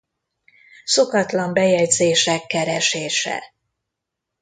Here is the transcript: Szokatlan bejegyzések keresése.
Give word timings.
Szokatlan 0.83 1.53
bejegyzések 1.53 2.47
keresése. 2.47 3.43